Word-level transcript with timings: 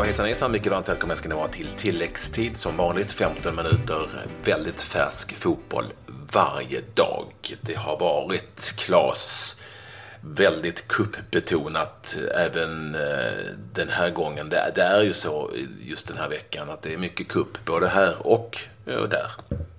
Ja, 0.00 0.04
hejsan 0.04 0.26
hejsan, 0.26 0.52
mycket 0.52 0.72
varmt 0.72 0.88
välkomna 0.88 1.16
ska 1.16 1.28
ni 1.28 1.34
vara 1.34 1.48
till 1.48 1.68
tilläggstid 1.76 2.56
som 2.56 2.76
vanligt 2.76 3.12
15 3.12 3.56
minuter 3.56 4.08
väldigt 4.44 4.82
färsk 4.82 5.36
fotboll 5.36 5.84
varje 6.32 6.80
dag. 6.94 7.26
Det 7.60 7.76
har 7.76 7.98
varit 7.98 8.74
Klas 8.76 9.56
väldigt 10.20 10.88
kuppbetonat 10.88 12.18
även 12.34 12.94
eh, 12.94 13.54
den 13.72 13.88
här 13.88 14.10
gången. 14.10 14.48
Det, 14.48 14.82
är 14.82 15.02
ju 15.02 15.12
så 15.12 15.50
just 15.80 16.08
den 16.08 16.16
här 16.16 16.28
veckan 16.28 16.70
att 16.70 16.82
det 16.82 16.94
är 16.94 16.98
mycket 16.98 17.28
kupp 17.28 17.64
både 17.64 17.88
här 17.88 18.26
och 18.26 18.58
eh, 18.86 19.02
där. 19.02 19.30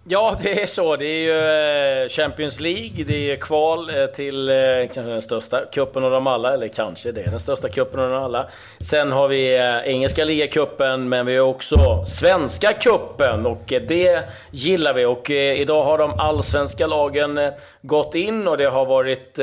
Ja, 0.03 0.37
det 0.41 0.61
är 0.61 0.65
så. 0.65 0.95
Det 0.95 1.05
är 1.05 1.19
ju 1.19 2.03
eh, 2.03 2.09
Champions 2.09 2.59
League, 2.59 3.03
det 3.03 3.31
är 3.31 3.35
kval 3.35 3.89
eh, 3.89 4.05
till 4.05 4.49
eh, 4.49 4.55
kanske 4.93 5.01
den 5.01 5.21
största 5.21 5.65
kuppen 5.65 6.03
av 6.03 6.11
dem 6.11 6.27
alla, 6.27 6.53
eller 6.53 6.67
kanske 6.67 7.11
det 7.11 7.21
är 7.21 7.31
den 7.31 7.39
största 7.39 7.69
kuppen 7.69 7.99
av 7.99 8.09
dem 8.09 8.23
alla. 8.23 8.45
Sen 8.79 9.11
har 9.11 9.27
vi 9.27 9.55
engelska 9.85 10.25
ligacupen, 10.25 11.09
men 11.09 11.25
vi 11.25 11.37
har 11.37 11.47
också 11.47 12.05
svenska 12.05 12.73
kuppen 12.73 13.45
och 13.45 13.63
det 13.67 14.23
gillar 14.51 14.93
vi. 14.93 15.05
Och 15.05 15.29
idag 15.29 15.83
har 15.83 15.97
de 15.97 16.19
allsvenska 16.19 16.87
lagen 16.87 17.39
gått 17.81 18.15
in 18.15 18.47
och 18.47 18.57
det 18.57 18.69
har 18.69 18.85
varit 18.85 19.39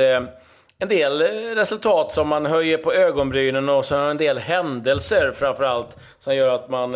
en 0.79 0.87
del 0.87 1.21
resultat 1.55 2.11
som 2.11 2.27
man 2.27 2.45
höjer 2.45 2.77
på 2.77 2.93
ögonbrynen 2.93 3.69
och 3.69 3.85
så 3.85 3.95
en 3.95 4.17
del 4.17 4.37
händelser 4.37 5.31
framförallt 5.35 5.97
som 6.19 6.35
gör 6.35 6.55
att 6.55 6.69
man 6.69 6.95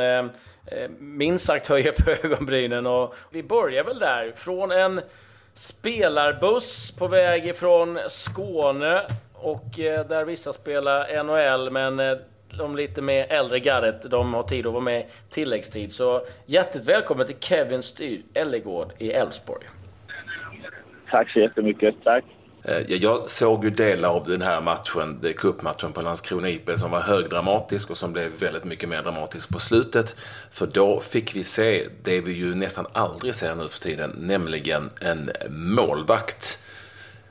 Eh, 0.66 0.90
minst 1.00 1.46
sagt 1.46 1.68
höjer 1.68 1.92
på 1.92 2.12
ögonbrynen. 2.28 2.88
Och 2.88 3.16
vi 3.30 3.44
börjar 3.44 3.84
väl 3.84 4.00
där, 4.00 4.32
från 4.36 4.72
en 4.72 5.02
spelarbuss 5.54 6.92
på 6.92 7.08
väg 7.08 7.48
ifrån 7.48 8.00
Skåne 8.10 9.02
och 9.34 9.80
eh, 9.80 10.08
där 10.08 10.26
vissa 10.26 10.54
spelar 10.54 11.24
NHL 11.24 11.72
men 11.72 12.00
eh, 12.00 12.18
de 12.58 12.76
lite 12.76 13.02
mer 13.02 13.26
äldre 13.30 13.60
gardet, 13.60 14.12
de 14.12 14.34
har 14.34 14.44
tid 14.44 14.68
att 14.68 14.74
vara 14.74 14.84
med 14.84 15.06
tilläggstid. 15.30 15.92
Så 15.92 16.26
hjärtligt 16.46 16.86
välkommen 16.86 17.28
till 17.28 17.40
Kevin 17.40 17.84
Styr 17.84 18.22
Ellegård 18.34 18.94
i 18.98 19.12
Elfsborg. 19.12 19.66
Tack 21.10 21.32
så 21.32 21.40
jättemycket. 21.40 21.96
Tack. 22.04 22.24
Eh, 22.64 22.82
jag 22.88 23.30
såg 23.30 23.64
ju 23.64 23.70
delar 23.70 24.10
av 24.10 24.24
den 24.24 24.42
här 24.42 24.62
matchen, 24.62 25.34
cupmatchen 25.38 25.94
på 25.94 26.02
Landskrona 26.02 26.50
IP 26.50 26.70
som 26.80 26.92
var 26.92 27.00
högdramatisk 27.00 27.90
och 27.90 27.98
som 27.98 28.14
blev 28.14 28.32
väldigt 28.40 28.64
mycket 28.64 28.90
mer 28.90 29.04
dramatisk 29.04 29.50
på 29.50 29.60
slutet. 29.60 30.16
För 30.52 30.68
då 30.68 31.00
fick 31.00 31.36
vi 31.36 31.44
se 31.44 31.88
det 32.04 32.22
vi 32.22 32.32
ju 32.32 32.56
nästan 32.56 32.86
aldrig 32.94 33.36
ser 33.36 33.56
nu 33.56 33.68
för 33.68 33.80
tiden, 33.80 34.16
nämligen 34.18 34.90
en 35.00 35.32
målvakt 35.50 36.60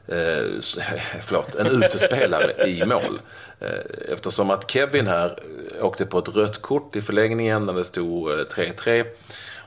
Eh, 0.07 0.61
förlåt, 1.21 1.55
en 1.55 1.67
utespelare 1.67 2.69
i 2.69 2.85
mål. 2.85 3.21
Eh, 3.61 4.13
eftersom 4.13 4.51
att 4.51 4.71
Kevin 4.71 5.07
här 5.07 5.39
åkte 5.81 6.07
på 6.07 6.19
ett 6.19 6.29
rött 6.29 6.63
kort 6.63 6.97
i 6.97 7.03
förlängningen 7.03 7.67
när 7.67 7.73
det 7.73 7.85
stod 7.85 8.31
eh, 8.31 8.45
3-3. 8.45 9.05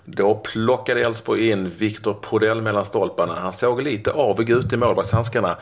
Då 0.05 0.35
plockade 0.35 1.01
Elfsborg 1.01 1.49
in 1.49 1.69
Viktor 1.69 2.13
Prodell 2.13 2.61
mellan 2.61 2.85
stolparna. 2.85 3.33
Han 3.33 3.53
såg 3.53 3.81
lite 3.81 4.11
avig 4.11 4.49
ut 4.49 4.73
i 4.73 4.77
målvaktshandskarna. 4.77 5.57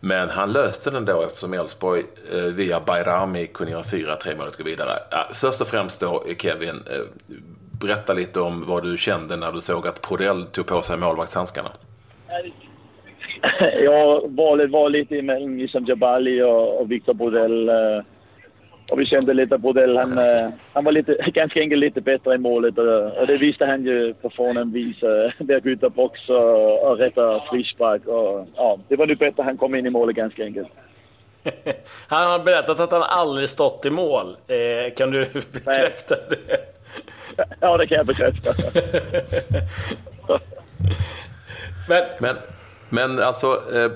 Men 0.00 0.30
han 0.30 0.52
löste 0.52 0.90
den 0.90 1.04
då 1.04 1.22
eftersom 1.22 1.54
Elfsborg 1.54 2.02
eh, 2.32 2.42
via 2.42 2.80
Bayrami 2.80 3.46
kunde 3.46 3.72
göra 3.72 3.82
4-3 3.82 4.38
målet 4.38 4.54
och 4.54 4.58
gå 4.58 4.64
vidare. 4.64 4.90
Ja, 5.10 5.28
först 5.34 5.60
och 5.60 5.66
främst 5.66 6.00
då, 6.00 6.24
eh, 6.28 6.36
Kevin, 6.36 6.82
eh, 6.90 7.00
berätta 7.80 8.12
lite 8.12 8.40
om 8.40 8.64
vad 8.66 8.82
du 8.82 8.96
kände 8.96 9.36
när 9.36 9.52
du 9.52 9.60
såg 9.60 9.86
att 9.86 10.00
Prodell 10.00 10.44
tog 10.44 10.66
på 10.66 10.82
sig 10.82 10.98
målvaktshandskarna. 10.98 11.70
Jag 13.82 14.30
valet 14.36 14.70
var 14.70 14.90
lite 14.90 15.22
mellan 15.22 15.60
Issam 15.60 15.84
Jabali 15.84 16.42
och, 16.42 16.80
och 16.80 16.90
Viktor 16.90 17.14
Prodell. 17.14 17.68
Eh, 17.68 17.74
och 18.90 19.00
vi 19.00 19.06
kände 19.06 19.34
lite 19.34 19.58
på 19.58 19.72
det. 19.72 19.98
Han, 19.98 20.18
eh, 20.18 20.48
han 20.72 20.84
var 20.84 20.92
lite, 20.92 21.16
ganska 21.26 21.60
enkelt 21.60 21.80
lite 21.80 22.00
bättre 22.00 22.34
i 22.34 22.38
målet 22.38 22.78
och, 22.78 23.26
det 23.26 23.36
visste 23.36 23.66
han 23.66 23.84
ju 23.84 24.14
på 24.14 24.30
förnämn 24.30 24.72
vis. 24.72 24.96
Att 25.56 25.62
byta 25.62 25.88
box 25.88 26.28
och, 26.28 26.90
och 26.90 26.98
rätta 26.98 27.40
frispark. 27.50 28.06
Och, 28.06 28.48
ja, 28.56 28.78
det 28.88 28.96
var 28.96 29.06
nu 29.06 29.14
bättre 29.14 29.42
han 29.42 29.56
kom 29.56 29.74
in 29.74 29.86
i 29.86 29.90
målet 29.90 30.16
ganska 30.16 30.44
enkelt. 30.44 30.68
han 32.06 32.30
har 32.30 32.38
berättat 32.38 32.80
att 32.80 32.92
han 32.92 33.02
aldrig 33.02 33.48
stått 33.48 33.86
i 33.86 33.90
mål. 33.90 34.36
Eh, 34.46 34.94
kan 34.96 35.10
du 35.10 35.24
bekräfta 35.52 36.14
Nej. 36.30 36.38
det? 36.46 36.58
Ja, 37.60 37.76
det 37.76 37.86
kan 37.86 37.96
jag 37.96 38.06
bekräfta. 38.06 38.54
men, 41.88 42.02
men, 42.20 42.36
men 42.88 43.18
alltså... 43.18 43.46
Eh, 43.46 43.90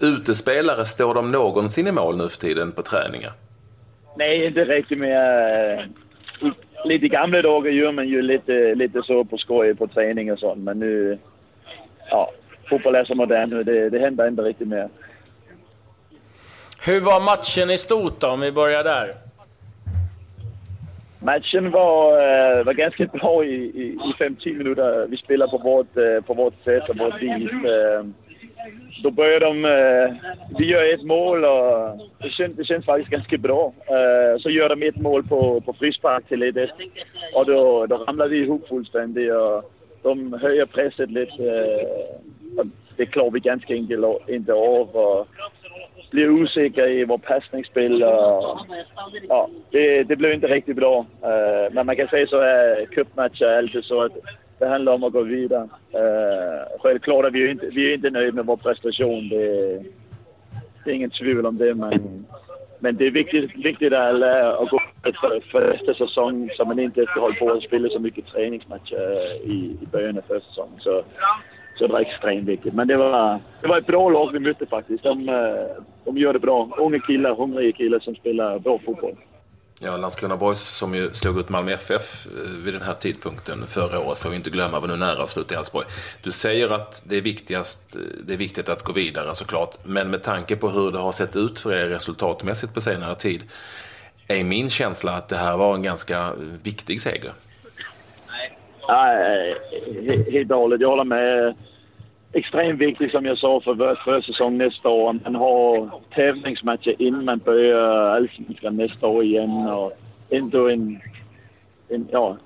utespelare, 0.00 0.84
står 0.84 1.14
de 1.14 1.32
någonsin 1.32 1.86
i 1.86 1.92
mål 1.92 2.16
nu 2.16 2.28
för 2.28 2.38
tiden 2.38 2.72
på 2.72 2.82
träningar? 2.82 3.32
Nej, 4.16 4.46
inte 4.46 4.64
riktigt 4.64 4.98
med... 4.98 5.78
Uh, 6.42 6.50
lite 6.84 7.08
gamla 7.08 7.42
dagar 7.42 7.70
gör 7.70 7.92
man 7.92 8.08
ju 8.08 8.22
lite, 8.22 8.74
lite 8.74 9.02
så 9.02 9.24
på 9.24 9.38
skoj 9.38 9.74
på 9.74 9.86
träning 9.86 10.32
och 10.32 10.38
sånt, 10.38 10.58
men 10.58 10.78
nu... 10.78 11.18
Ja, 12.10 12.30
fotboll 12.68 12.94
är 12.94 13.04
så 13.04 13.14
modern 13.14 13.50
nu, 13.50 13.62
det, 13.62 13.90
det 13.90 13.98
händer 13.98 14.28
inte 14.28 14.42
riktigt 14.42 14.68
mer. 14.68 14.88
Hur 16.84 17.00
var 17.00 17.20
matchen 17.20 17.70
i 17.70 17.78
stort 17.78 18.20
då, 18.20 18.26
om 18.26 18.40
vi 18.40 18.52
börjar 18.52 18.84
där? 18.84 19.14
Matchen 21.18 21.70
var, 21.70 22.12
uh, 22.12 22.64
var 22.64 22.72
ganska 22.72 23.06
bra 23.06 23.44
i, 23.44 23.54
i, 23.54 23.86
i 23.86 24.14
5-10 24.18 24.58
minuter. 24.58 25.06
Vi 25.08 25.16
spelade 25.16 25.50
på 25.50 25.58
vårt, 25.58 25.96
uh, 25.96 26.20
på 26.20 26.34
vårt 26.34 26.64
sätt 26.64 26.88
och 26.88 26.98
vårt 26.98 27.22
vis. 27.22 27.50
Då 29.02 29.10
börjar 29.10 29.40
de... 29.40 29.64
Eh, 29.64 30.30
vi 30.58 30.66
gör 30.66 30.94
ett 30.94 31.02
mål 31.02 31.44
och 31.44 31.98
det 32.22 32.30
känns, 32.30 32.56
det 32.56 32.64
känns 32.64 32.84
faktiskt 32.84 33.10
ganska 33.10 33.38
bra. 33.38 33.72
Eh, 33.86 34.40
så 34.40 34.50
gör 34.50 34.68
de 34.68 34.82
ett 34.82 34.96
mål 34.96 35.22
på, 35.22 35.60
på 35.60 35.72
frispark 35.72 36.28
till 36.28 36.42
1 36.42 36.70
Och 37.34 37.46
då, 37.46 37.86
då 37.86 37.96
ramlar 37.96 38.28
vi 38.28 38.38
ihop 38.38 38.68
fullständigt 38.68 39.32
och 39.32 39.72
de 40.02 40.32
höjer 40.32 40.66
presset 40.66 41.10
lite. 41.10 41.44
Eh, 42.58 42.66
det 42.96 43.06
klarar 43.06 43.30
vi 43.30 43.40
ganska 43.40 43.74
enkelt 43.74 44.28
inte 44.28 44.52
av. 44.52 44.96
Och 44.96 45.28
blir 46.10 46.30
osäkra 46.30 46.88
i 46.88 47.04
vårt 47.04 47.22
passningsspel. 47.22 48.02
Och, 48.02 48.58
ja, 49.28 49.48
det, 49.70 50.02
det 50.02 50.16
blev 50.16 50.32
inte 50.32 50.46
riktigt 50.46 50.76
bra. 50.76 51.06
Eh, 51.22 51.72
men 51.72 51.86
man 51.86 51.96
kan 51.96 52.08
säga 52.08 52.26
så 52.26 52.40
här, 52.40 52.86
cupmatcher 52.86 53.44
är 53.46 53.58
alltid 53.58 53.84
så 53.84 54.02
att 54.02 54.12
det 54.58 54.66
handlar 54.66 54.92
om 54.92 55.04
att 55.04 55.12
gå 55.12 55.22
vidare. 55.22 55.68
Eh, 55.90 56.80
självklart 56.80 57.24
är 57.24 57.30
vi 57.30 57.50
inte, 57.50 57.66
vi 57.66 57.90
är 57.90 57.94
inte 57.94 58.10
nöjda 58.10 58.32
med 58.32 58.46
vår 58.46 58.56
prestation. 58.56 59.28
Det, 59.28 59.82
det 60.84 60.90
är 60.90 60.94
inget 60.94 61.12
tvivel 61.12 61.46
om 61.46 61.58
det. 61.58 61.74
Men, 61.74 62.26
men 62.78 62.96
det 62.96 63.06
är 63.06 63.10
viktigt, 63.10 63.56
viktigt 63.56 63.92
att, 63.92 64.22
eh, 64.22 64.48
att 64.48 64.70
gå 64.70 64.80
för, 65.02 65.40
för 65.50 65.72
nästa 65.72 65.94
säsong 65.94 66.50
så 66.56 66.64
man 66.64 66.78
inte 66.78 67.06
ska 67.06 67.20
hålla 67.20 67.34
på 67.34 67.46
och 67.46 67.62
spela 67.62 67.88
så 67.88 67.98
mycket 67.98 68.26
träningsmatcher 68.26 68.96
eh, 68.96 69.50
i, 69.50 69.76
i 69.82 69.86
början 69.92 70.18
av 70.18 70.22
första 70.22 70.48
säsongen. 70.48 70.80
Så, 70.80 71.02
så 71.78 71.86
det 71.86 71.92
var 71.92 72.00
extremt 72.00 72.48
viktigt. 72.48 72.74
Men 72.74 72.88
det 72.88 72.96
var, 72.96 73.38
det 73.60 73.68
var 73.68 73.78
ett 73.78 73.86
bra 73.86 74.10
lag 74.10 74.32
vi 74.32 74.38
mötte 74.38 74.66
faktiskt. 74.66 75.02
De, 75.02 75.28
eh, 75.28 75.82
de 76.04 76.18
gör 76.18 76.32
det 76.32 76.38
bra. 76.38 76.68
Unga 76.78 76.98
killar, 76.98 77.34
hungriga 77.34 77.72
killar 77.72 77.98
som 77.98 78.14
spelar 78.14 78.58
bra 78.58 78.78
fotboll. 78.78 79.16
Ja, 79.80 79.96
Landskrona 79.96 80.36
Boys 80.36 80.60
som 80.60 80.94
ju 80.94 81.12
slog 81.12 81.38
ut 81.38 81.48
Malmö 81.48 81.72
FF 81.72 82.26
eh, 82.26 82.50
vid 82.64 82.74
den 82.74 82.82
här 82.82 82.94
tidpunkten 82.94 83.66
förra 83.66 84.00
året, 84.00 84.18
får 84.18 84.30
vi 84.30 84.36
inte 84.36 84.50
glömma, 84.50 84.80
var 84.80 84.88
nu 84.88 84.96
nära 84.96 85.22
att 85.22 85.30
sluta 85.30 85.54
i 85.54 85.58
Elfsborg. 85.58 85.86
Du 86.22 86.32
säger 86.32 86.72
att 86.72 87.02
det 87.06 87.16
är, 87.16 87.20
viktigast, 87.20 87.96
eh, 87.96 88.02
det 88.24 88.32
är 88.32 88.36
viktigt 88.36 88.68
att 88.68 88.82
gå 88.82 88.92
vidare 88.92 89.34
såklart, 89.34 89.76
men 89.84 90.10
med 90.10 90.22
tanke 90.22 90.56
på 90.56 90.68
hur 90.68 90.92
det 90.92 90.98
har 90.98 91.12
sett 91.12 91.36
ut 91.36 91.60
för 91.60 91.72
er 91.72 91.86
resultatmässigt 91.88 92.74
på 92.74 92.80
senare 92.80 93.14
tid, 93.14 93.42
är 94.28 94.44
min 94.44 94.70
känsla 94.70 95.12
att 95.12 95.28
det 95.28 95.36
här 95.36 95.56
var 95.56 95.74
en 95.74 95.82
ganska 95.82 96.18
eh, 96.18 96.32
viktig 96.62 97.00
seger. 97.00 97.32
Nej, 98.88 99.54
helt 100.32 100.50
och 100.50 100.58
hållet. 100.58 100.80
Jag 100.80 100.88
håller 100.88 101.04
med 101.04 101.54
extremt 102.32 102.80
viktigt 102.80 103.10
som 103.10 103.24
jag 103.24 103.38
sa 103.38 103.60
för 103.60 103.74
vår 103.74 103.94
försäsong 104.04 104.58
nästa 104.58 104.88
år. 104.88 105.12
Man 105.24 105.34
har 105.34 105.90
tävlingsmatcher 106.14 106.94
innan 106.98 107.24
man 107.24 107.38
börjar 107.38 108.16
allsvenskan 108.16 108.76
nästa 108.76 109.06
år 109.06 109.24
igen 109.24 109.50
och 109.50 109.92
ändå 110.30 110.68
en, 110.68 111.00
en, 111.88 112.08
ja, 112.12 112.36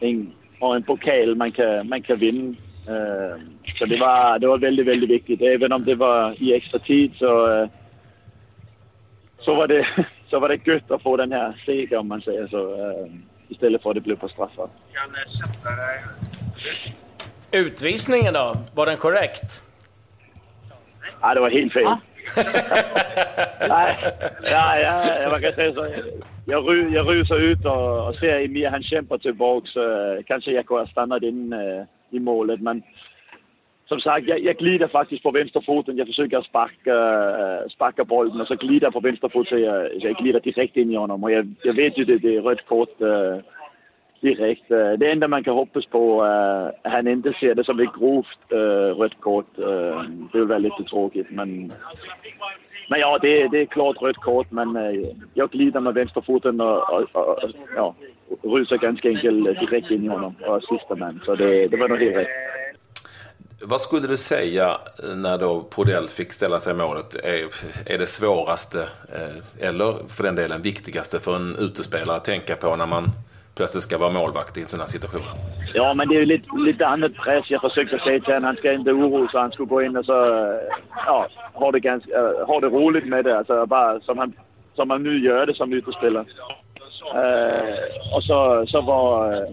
en, 0.00 0.32
och 0.60 0.76
en 0.76 0.82
pokal 0.82 1.34
man 1.34 1.52
kan, 1.52 1.88
man 1.88 2.02
kan 2.02 2.18
vinna. 2.18 2.56
Uh, 2.88 3.40
så 3.78 3.86
det 3.86 3.96
var, 3.96 4.38
det 4.38 4.46
var 4.46 4.58
väldigt, 4.58 4.86
väldigt 4.86 5.10
viktigt. 5.10 5.42
Även 5.42 5.72
om 5.72 5.84
det 5.84 5.94
var 5.94 6.42
i 6.42 6.54
extra 6.54 6.78
tid 6.78 7.12
så, 7.18 7.62
uh, 7.62 7.68
så, 9.38 9.54
var, 9.54 9.68
det, 9.68 9.86
så 10.30 10.40
var 10.40 10.48
det 10.48 10.66
gött 10.66 10.90
att 10.90 11.02
få 11.02 11.16
den 11.16 11.32
här 11.32 11.62
segern 11.66 12.00
om 12.00 12.08
man 12.08 12.20
säger 12.20 12.46
så. 12.46 12.74
Uh, 12.74 13.06
istället 13.48 13.82
för 13.82 13.90
att 13.90 13.94
det 13.94 14.00
blev 14.00 14.16
på 14.16 14.28
straffar. 14.28 14.68
Utvisningen 17.52 18.34
då? 18.34 18.56
Var 18.74 18.86
den 18.86 18.96
korrekt? 18.96 19.62
Ja, 21.20 21.34
det 21.34 21.40
var 21.40 21.50
helt 21.50 21.72
fel. 21.72 21.84
nej, 23.68 23.96
ja, 24.50 24.78
ja, 24.78 25.30
man 25.30 25.40
kan 25.40 25.52
säga 25.52 25.74
så. 25.74 25.86
Jag, 26.46 26.68
ru, 26.68 26.88
jag 26.88 27.08
rusar 27.08 27.38
ut 27.38 27.64
och, 27.64 28.08
och 28.08 28.14
ser 28.14 28.44
Emir, 28.44 28.70
han 28.70 28.82
kämpar 28.82 29.18
tillbaka. 29.18 29.66
Så, 29.66 29.82
kanske 30.26 30.52
jag 30.52 30.66
kunde 30.66 30.82
ha 30.82 30.88
stannat 30.88 31.22
in 31.22 31.52
uh, 31.52 31.84
i 32.10 32.18
målet, 32.18 32.60
men 32.60 32.82
som 33.88 34.00
sagt, 34.00 34.26
jag, 34.26 34.40
jag 34.40 34.56
glider 34.56 34.88
faktiskt 34.88 35.22
på 35.22 35.30
vänsterfoten. 35.30 35.96
Jag 35.96 36.06
försöker 36.06 36.42
sparka, 36.42 37.68
sparka 37.70 38.04
bollen 38.04 38.40
och 38.40 38.46
så 38.46 38.54
glider 38.54 38.86
jag 38.86 38.92
på 38.92 39.00
vänsterfoten 39.00 39.48
så 39.48 39.58
jag, 39.58 40.00
så 40.00 40.06
jag 40.06 40.16
glider 40.16 40.40
direkt 40.40 40.76
in 40.76 40.92
i 40.92 40.96
honom. 40.96 41.24
Och 41.24 41.32
jag, 41.32 41.54
jag 41.62 41.74
vet 41.74 41.98
ju 41.98 42.04
det, 42.04 42.18
det 42.18 42.36
är 42.36 42.40
rött 42.40 42.66
kort 42.66 43.00
uh, 43.00 43.36
direkt. 44.20 44.70
Eh, 44.70 44.92
det 44.92 45.10
enda 45.10 45.28
man 45.28 45.44
kan 45.44 45.54
hoppas 45.54 45.86
på 45.86 46.22
är 46.22 46.68
att 46.68 46.92
han 46.92 47.08
inte 47.08 47.32
ser 47.40 47.54
det 47.54 47.64
som 47.64 47.80
ett 47.80 47.94
grovt 47.98 48.52
eh, 48.52 48.96
rött 48.98 49.20
kort. 49.20 49.56
det 50.32 50.38
vill 50.38 50.48
vara 50.48 50.58
lite 50.58 50.84
tråkigt 50.90 51.26
men... 51.30 51.72
Men 52.90 53.00
ja, 53.00 53.18
det, 53.22 53.48
det 53.48 53.58
är 53.58 53.66
klart 53.66 54.02
rött 54.02 54.16
kort 54.16 54.50
men 54.50 54.78
jag 55.34 55.50
glider 55.50 55.80
med 55.80 55.94
vänsterfoten 55.94 56.60
och, 56.60 56.92
och, 56.92 57.02
och, 57.14 57.50
ja, 57.76 57.94
rusar 58.42 58.76
ganska 58.76 59.08
enkelt 59.08 59.44
direkt 59.44 59.90
in 59.90 60.04
i 60.04 60.08
honom 60.08 60.34
och 60.46 60.56
assistar 60.56 60.96
man. 60.96 61.20
Så 61.24 61.34
det, 61.34 61.68
det 61.68 61.76
var 61.76 61.88
nog 61.88 61.98
helt 61.98 62.16
rätt. 62.16 62.26
Vad 63.62 63.80
skulle 63.80 64.06
du 64.06 64.16
säga 64.16 64.78
när 65.16 65.38
då 65.38 65.60
Podell 65.60 66.08
fick 66.08 66.32
ställa 66.32 66.60
sig 66.60 66.74
i 66.74 66.76
målet 66.76 67.14
är, 67.14 67.46
är 67.86 67.98
det 67.98 68.06
svåraste 68.06 68.88
eller 69.60 70.08
för 70.08 70.24
den 70.24 70.34
delen 70.34 70.62
viktigaste 70.62 71.20
för 71.20 71.36
en 71.36 71.56
utespelare 71.56 72.16
att 72.16 72.24
tänka 72.24 72.56
på 72.56 72.76
när 72.76 72.86
man 72.86 73.04
plötsligt 73.58 73.84
ska 73.84 73.98
vara 73.98 74.10
målvakt 74.10 74.56
i 74.56 74.60
en 74.60 74.66
sån 74.66 74.80
här 74.80 74.86
situation? 74.86 75.22
Ja, 75.74 75.94
men 75.94 76.08
det 76.08 76.14
är 76.16 76.20
ju 76.20 76.26
lite, 76.26 76.48
lite 76.56 76.86
annat 76.86 77.14
press. 77.14 77.44
Jag 77.48 77.60
försökte 77.60 77.98
säga 77.98 78.20
till 78.20 78.34
honom 78.34 78.44
han 78.44 78.56
ska 78.56 78.72
inte 78.72 78.92
oroa 78.92 79.28
sig. 79.28 79.40
Han 79.40 79.52
skulle 79.52 79.68
gå 79.68 79.82
in 79.82 79.96
och 79.96 80.04
så, 80.04 80.12
ja, 81.06 81.28
ha 81.54 81.72
det, 81.72 81.80
ganska, 81.80 82.10
eh, 82.18 82.46
ha 82.46 82.60
det 82.60 82.66
roligt 82.66 83.06
med 83.06 83.24
det. 83.24 83.38
Alltså 83.38 83.66
bara 83.66 84.00
som 84.00 84.18
han, 84.18 84.32
som 84.74 84.90
han 84.90 85.02
nu 85.02 85.18
gör 85.18 85.46
det 85.46 85.54
som 85.54 85.72
utespelare. 85.72 86.24
Uh, 87.14 87.20
eh, 87.20 88.16
och 88.16 88.24
så, 88.24 88.66
så 88.66 88.80
var 88.80 89.32
eh, 89.32 89.48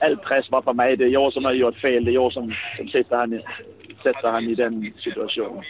all 0.00 0.16
press 0.16 0.50
var 0.50 0.62
på 0.62 0.72
mig. 0.72 0.96
Det 0.96 1.04
är 1.04 1.08
jag 1.08 1.32
som 1.32 1.44
har 1.44 1.52
gjort 1.52 1.78
fel. 1.78 2.04
Det 2.04 2.10
är 2.10 2.14
jag 2.22 2.32
som, 2.32 2.54
som 2.76 2.88
sätter, 2.88 3.16
han, 3.16 3.40
sätter 4.02 4.28
han 4.30 4.44
i 4.44 4.54
den 4.54 4.92
situationen. 4.98 5.62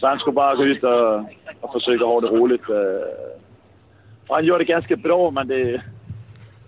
Så 0.00 0.06
han 0.06 0.18
skulle 0.18 0.34
bara 0.34 0.54
gå 0.54 0.64
ut 0.64 0.84
och, 0.84 1.18
och 1.60 1.72
försöka 1.72 2.04
ha 2.04 2.20
det 2.20 2.28
roligt. 2.28 2.70
Uh, 2.70 2.76
han 4.28 4.44
gör 4.44 4.58
det 4.58 4.64
ganska 4.64 4.96
bra, 4.96 5.30
men 5.30 5.48
det, 5.48 5.82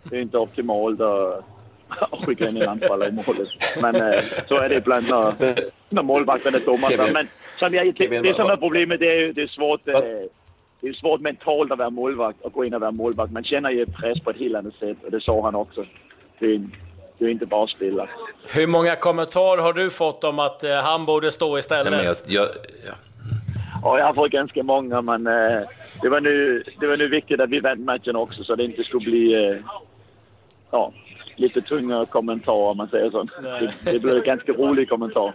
det 0.03 0.17
är 0.17 0.21
inte 0.21 0.39
optimalt 0.39 1.01
att, 1.01 1.45
att 1.89 2.25
skicka 2.27 2.49
in 2.49 2.57
en 2.57 2.69
anfallare 2.69 3.09
i 3.09 3.13
målet. 3.13 3.49
Men 3.83 3.95
eh, 3.95 4.21
så 4.49 4.57
är 4.57 4.69
det 4.69 4.75
ibland 4.75 5.09
när, 5.09 5.55
när 5.89 6.03
målvakten 6.03 6.55
är 6.55 6.61
domare. 6.61 7.13
Men 7.13 7.29
som 7.59 7.75
jag, 7.75 7.95
det, 7.95 8.21
det 8.21 8.35
som 8.35 8.51
är 8.51 8.57
problemet, 8.57 9.01
det 9.01 9.23
är, 9.23 9.33
det 9.33 9.43
är 9.43 9.47
svårt. 9.47 9.89
Eh, 9.89 10.01
det 10.81 10.89
är 10.89 10.93
svårt 10.93 11.21
mentalt 11.21 11.73
att 11.73 11.79
vara 11.79 11.91
målvakt 11.91 12.43
och 12.43 12.53
gå 12.53 12.65
in 12.65 12.75
och 12.75 12.81
vara 12.81 12.91
målvakt. 12.91 13.33
Man 13.33 13.45
känner 13.45 13.71
ju 13.71 13.87
press 13.87 14.21
på 14.21 14.31
ett 14.31 14.37
helt 14.37 14.57
annat 14.57 14.75
sätt 14.75 14.97
och 15.05 15.11
det 15.11 15.21
sa 15.21 15.43
han 15.43 15.55
också. 15.55 15.85
Det 16.39 16.47
är, 16.47 16.61
det 17.19 17.25
är 17.25 17.29
inte 17.29 17.47
bara 17.47 17.65
att 17.65 17.71
spela. 17.71 18.09
Hur 18.55 18.67
många 18.67 18.97
kommentarer 18.97 19.63
har 19.63 19.73
du 19.73 19.91
fått 19.91 20.25
om 20.25 20.39
att 20.39 20.65
eh, 20.65 20.75
han 20.75 21.07
borde 21.07 21.31
stå 21.31 21.59
istället? 21.59 21.93
Nej, 21.93 22.05
jag, 22.05 22.17
jag, 22.27 22.49
ja. 22.87 22.93
ja, 23.83 23.99
jag 23.99 24.07
har 24.07 24.15
fått 24.15 24.31
ganska 24.31 24.63
många, 24.63 25.03
men 25.03 25.27
eh, 25.27 25.67
det, 26.03 26.09
var 26.09 26.21
nu, 26.21 26.65
det 26.81 26.87
var 26.87 26.97
nu 26.97 27.09
viktigt 27.09 27.41
att 27.41 27.51
vi 27.51 27.61
vann 27.61 27.85
matchen 27.85 28.17
också 28.17 28.45
så 28.45 28.57
det 28.57 28.65
inte 28.65 28.85
skulle 28.85 29.05
bli 29.05 29.49
eh, 29.49 29.57
ja, 30.71 30.93
lite 31.37 31.61
tunga 31.61 32.07
kommentarer 32.07 32.71
om 32.71 32.77
man 32.77 32.89
säger 32.89 33.11
så. 33.11 33.23
Det, 33.23 33.73
det 33.93 33.99
blev 33.99 34.17
en 34.17 34.25
ganska 34.25 34.53
rolig 34.53 34.89
kommentar. 34.89 35.35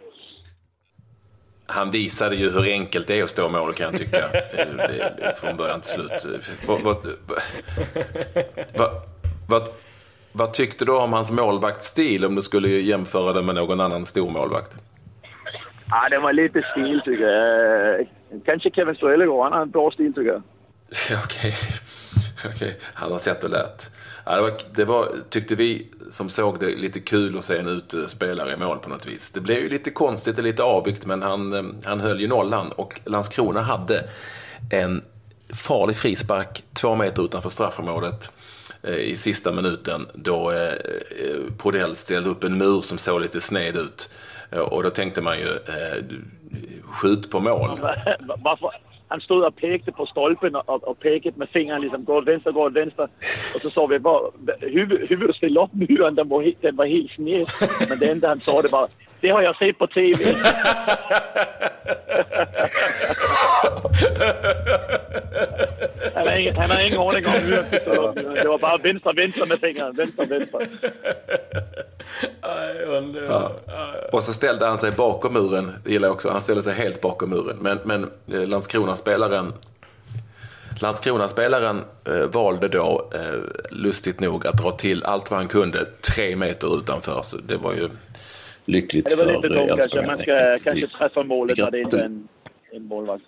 Han 1.67 1.91
visade 1.91 2.35
ju 2.35 2.49
hur 2.49 2.71
enkelt 2.71 3.07
det 3.07 3.19
är 3.19 3.23
att 3.23 3.29
stå 3.29 3.49
mål 3.49 3.73
kan 3.73 3.85
jag 3.91 3.99
tycka. 3.99 4.29
Från 5.35 5.57
början 5.57 5.81
till 5.81 5.89
slut. 5.89 6.47
Vad, 6.67 6.81
vad, 6.81 6.97
vad, 8.77 8.91
vad 9.49 9.63
vad 10.37 10.53
tyckte 10.53 10.85
du 10.85 10.91
om 10.91 11.13
hans 11.13 11.31
målvaktsstil 11.31 12.25
om 12.25 12.35
du 12.35 12.41
skulle 12.41 12.69
jämföra 12.69 13.33
det 13.33 13.41
med 13.41 13.55
någon 13.55 13.79
annan 13.79 14.05
stor 14.05 14.29
målvakt? 14.29 14.75
Ja, 15.89 16.09
det 16.09 16.19
var 16.19 16.33
lite 16.33 16.61
stil 16.71 17.01
tycker 17.05 17.23
jag. 17.23 18.07
Kanske 18.45 18.69
Kevin 18.69 18.95
Strölegård, 18.95 19.43
han 19.43 19.53
har 19.53 19.61
en 19.61 19.69
bra 19.69 19.91
stil 19.91 20.13
tycker 20.13 20.31
jag. 20.31 20.41
Okej, 21.23 21.53
okay. 22.37 22.51
okay. 22.55 22.71
han 22.93 23.11
har 23.11 23.19
sett 23.19 23.43
och 23.43 23.49
lärt. 23.49 23.83
Ja, 24.25 24.35
det, 24.35 24.41
var, 24.41 24.51
det 24.75 24.85
var, 24.85 25.09
tyckte 25.29 25.55
vi 25.55 25.87
som 26.09 26.29
såg 26.29 26.59
det, 26.59 26.75
lite 26.75 26.99
kul 26.99 27.37
att 27.37 27.45
se 27.45 27.57
en 27.57 27.67
utespelare 27.67 28.53
i 28.53 28.57
mål 28.57 28.77
på 28.77 28.89
något 28.89 29.07
vis. 29.07 29.31
Det 29.31 29.39
blev 29.39 29.59
ju 29.59 29.69
lite 29.69 29.91
konstigt 29.91 30.37
och 30.37 30.43
lite 30.43 30.63
avvikt, 30.63 31.05
men 31.05 31.21
han, 31.21 31.53
eh, 31.53 31.63
han 31.83 31.99
höll 31.99 32.21
ju 32.21 32.27
nollan 32.27 32.71
och 32.71 33.01
Landskrona 33.05 33.61
hade 33.61 34.03
en 34.71 35.03
farlig 35.53 35.95
frispark 35.95 36.63
två 36.73 36.95
meter 36.95 37.23
utanför 37.23 37.49
straffområdet 37.49 38.31
eh, 38.81 38.95
i 38.95 39.15
sista 39.15 39.51
minuten 39.51 40.07
då 40.13 40.51
eh, 40.51 40.57
eh, 40.57 41.53
Prodell 41.57 41.95
ställde 41.95 42.29
upp 42.29 42.43
en 42.43 42.57
mur 42.57 42.81
som 42.81 42.97
såg 42.97 43.21
lite 43.21 43.41
sned 43.41 43.77
ut. 43.77 44.11
Och 44.71 44.83
då 44.83 44.89
tänkte 44.89 45.21
man 45.21 45.39
ju, 45.39 45.59
skjut 46.83 47.31
på 47.31 47.39
mål. 47.39 47.79
Varför? 48.39 48.84
Han 49.07 49.21
stod 49.21 49.43
och 49.43 49.55
pekade 49.55 49.91
på 49.91 50.05
stolpen 50.05 50.55
och, 50.55 50.83
och 50.83 50.99
pekade 50.99 51.37
med 51.37 51.49
fingrarna 51.49 51.79
liksom, 51.79 52.03
gå 52.05 52.15
åt 52.15 52.27
vänster, 52.27 52.51
gå 52.51 52.63
åt 52.63 52.73
vänster. 52.73 53.07
Och 53.55 53.61
så 53.61 53.69
sa 53.69 53.85
vi 53.85 53.99
bara, 53.99 54.31
huvudet 55.07 55.35
ställde 55.35 55.59
upp 55.59 55.73
muren, 55.73 56.15
den 56.15 56.29
var, 56.29 56.53
den 56.61 56.75
var 56.75 56.85
helt 56.85 57.11
sned. 57.11 57.47
Men 57.89 57.99
det 57.99 58.11
enda 58.11 58.27
han 58.27 58.41
sa 58.41 58.61
det 58.61 58.67
var, 58.67 58.87
det 59.21 59.29
har 59.29 59.41
jag 59.41 59.57
sett 59.57 59.77
på 59.77 59.87
TV. 59.87 60.35
han, 66.13 66.27
har 66.27 66.35
ingen, 66.35 66.55
han 66.55 66.71
har 66.71 66.81
ingen 66.81 66.99
aning 66.99 67.25
om 67.25 67.31
hur 67.31 68.43
Det 68.43 68.47
var 68.47 68.57
bara 68.57 68.77
vänstra, 68.77 69.13
vänstra 69.13 69.45
med 69.45 69.59
fingrarna. 69.59 69.91
Vänstra, 69.91 70.25
vänstra. 70.25 70.59
Ja. 73.27 73.51
Och 74.11 74.23
så 74.23 74.33
ställde 74.33 74.65
han 74.65 74.77
sig 74.77 74.91
bakom 74.91 75.33
muren, 75.33 75.71
det 75.83 75.91
gillar 75.91 76.07
jag 76.07 76.15
också. 76.15 76.29
Han 76.29 76.41
ställde 76.41 76.61
sig 76.61 76.73
helt 76.73 77.01
bakom 77.01 77.29
muren. 77.29 77.57
Men, 77.61 77.79
men 77.83 78.03
eh, 78.03 78.47
Landskrona-spelaren 78.47 79.53
Landskrona-spelaren 80.81 81.83
eh, 82.05 82.13
valde 82.13 82.67
då, 82.67 83.09
eh, 83.13 83.39
lustigt 83.71 84.19
nog, 84.19 84.47
att 84.47 84.57
dra 84.57 84.71
till 84.71 85.03
allt 85.03 85.31
vad 85.31 85.39
han 85.39 85.47
kunde 85.47 85.85
tre 85.85 86.35
meter 86.35 86.79
utanför. 86.79 87.21
Så 87.21 87.37
det 87.37 87.57
var 87.57 87.73
ju 87.73 87.89
lyckligt 88.65 89.13
för 89.13 89.25
Det 89.25 89.33
var 89.33 89.41
lite 89.41 89.47
dumt 89.47 89.69
kanske. 89.69 90.07
Man 90.07 90.17
ska 90.17 90.71
kanske 90.71 90.97
träffa 90.97 91.23
målet 91.23 91.57
när 91.57 91.71
det 91.71 91.79
inte 91.79 91.97
är 91.97 92.03
en, 92.03 92.27
en 92.71 92.85
målvakt. 92.85 93.23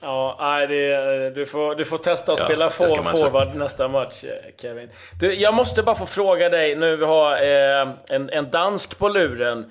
Ja, 0.00 0.36
nej, 0.40 0.66
det, 0.66 1.30
du, 1.30 1.46
får, 1.46 1.74
du 1.74 1.84
får 1.84 1.98
testa 1.98 2.32
att 2.32 2.38
ja, 2.38 2.44
spela 2.44 2.70
for, 2.70 2.86
forward 2.86 3.54
nästa 3.54 3.88
match, 3.88 4.24
Kevin. 4.60 4.88
Du, 5.20 5.34
jag 5.34 5.54
måste 5.54 5.82
bara 5.82 5.94
få 5.94 6.06
fråga 6.06 6.48
dig, 6.48 6.76
nu 6.76 6.96
vi 6.96 7.04
har 7.04 7.32
eh, 7.32 7.88
en, 8.10 8.30
en 8.30 8.50
dansk 8.50 8.98
på 8.98 9.08
luren. 9.08 9.70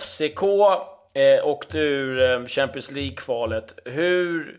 FCK 0.00 0.42
eh, 1.14 1.46
åkte 1.46 1.78
ur 1.78 2.22
eh, 2.22 2.46
Champions 2.46 2.92
League-kvalet. 2.92 3.78
Hur, 3.84 4.58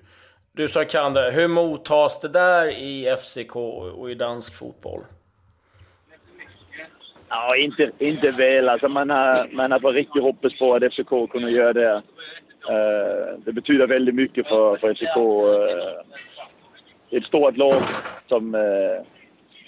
du 0.52 0.68
som 0.68 0.86
kan 0.86 1.14
det, 1.14 1.32
hur 1.32 1.48
mottas 1.48 2.20
det 2.20 2.30
där 2.30 2.68
i 2.68 3.16
FCK 3.18 3.56
och 3.96 4.12
i 4.12 4.14
dansk 4.14 4.56
fotboll? 4.56 5.02
Ja, 7.30 7.56
inte, 7.56 7.92
inte 7.98 8.32
väl. 8.32 8.70
Alltså 8.70 8.90
man, 8.90 9.10
har, 9.10 9.56
man 9.56 9.72
har 9.72 9.80
bara 9.80 9.94
riktigt 9.94 10.22
hoppats 10.22 10.60
på 10.60 10.76
att 10.76 10.94
FCK 10.94 11.32
kunde 11.32 11.52
göra 11.52 11.74
det. 11.74 12.02
Eh, 12.70 13.40
det 13.46 13.54
betyder 13.54 13.88
väldigt 13.88 14.16
mycket 14.16 14.48
för, 14.48 14.78
för 14.78 14.94
FCK. 14.94 15.18
Uh, 15.18 15.80
eh, 17.12 17.18
ett 17.18 17.26
stort 17.26 17.58
lag 17.58 17.84
som, 18.30 18.56
eh, 18.56 19.06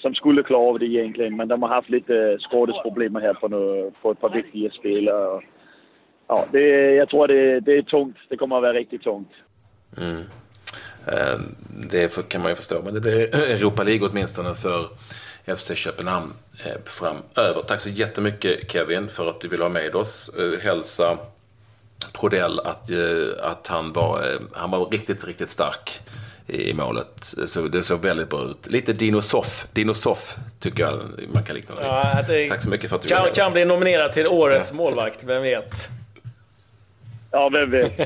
som 0.02 0.16
skulle 0.16 0.44
klara 0.44 0.62
av 0.62 0.80
det 0.80 0.86
egentligen, 0.86 1.36
men 1.36 1.48
de 1.48 1.62
har 1.62 1.70
haft 1.70 1.90
lite 1.90 2.38
skadesproblem 2.40 3.16
här 3.16 3.34
på, 3.34 3.48
nu, 3.48 3.92
på 4.02 4.12
ett 4.12 4.22
par 4.22 4.30
viktiga 4.30 4.72
spelare. 4.72 5.42
Ja, 6.28 6.46
det, 6.52 6.96
jag 6.96 7.10
tror 7.10 7.28
det, 7.28 7.60
det 7.60 7.78
är 7.78 7.82
tungt. 7.82 8.18
Det 8.30 8.38
kommer 8.38 8.56
att 8.56 8.62
vara 8.62 8.74
riktigt 8.74 9.04
tungt. 9.04 9.32
Mm. 9.98 10.24
Det 11.92 12.30
kan 12.30 12.42
man 12.42 12.52
ju 12.52 12.56
förstå, 12.56 12.82
men 12.84 12.94
det 12.94 13.02
blir 13.02 13.36
Europa 13.36 13.84
League 13.84 14.10
åtminstone 14.10 14.56
för 14.56 14.88
FC 15.56 15.76
Köpenhamn 15.76 16.34
framöver. 16.86 17.62
Tack 17.68 17.80
så 17.80 17.90
jättemycket 17.90 18.72
Kevin 18.72 19.10
för 19.10 19.30
att 19.30 19.42
du 19.42 19.48
ville 19.48 19.64
ha 19.64 19.70
med 19.70 19.96
oss. 19.96 20.32
Hälsa 20.64 21.18
Prodell 22.14 22.60
att, 22.60 22.90
eh, 22.90 22.98
att 23.42 23.68
han, 23.68 23.94
var, 23.94 24.40
han 24.54 24.72
var 24.72 24.86
riktigt, 24.86 25.26
riktigt 25.26 25.50
stark 25.50 26.02
i 26.48 26.74
målet. 26.74 27.34
Så 27.46 27.62
det 27.62 27.84
såg 27.84 28.02
väldigt 28.02 28.30
bra 28.30 28.44
ut. 28.44 28.68
Lite 28.68 28.94
Dino 28.94 29.22
Soff, 29.22 29.68
Dino 29.74 29.94
Soff 29.94 30.36
tycker 30.60 30.84
jag 30.84 31.02
man 31.34 31.44
kan 31.44 31.56
likna 31.56 31.76
ja, 31.82 32.22
det. 32.28 32.50
Tack 32.50 32.62
så 32.62 32.70
mycket 32.70 32.90
för 32.90 32.96
att 32.96 33.02
du 33.02 33.10
kan, 33.10 33.32
kan 33.32 33.54
bli 33.54 33.66
nominerad 33.66 34.12
till 34.12 34.28
årets 34.28 34.70
ja. 34.72 34.76
målvakt, 34.76 35.24
vem 35.24 35.42
vet? 35.42 35.90
Ja, 37.32 37.50
vem 37.50 37.72
vet. 37.72 37.92
ja. 37.98 38.06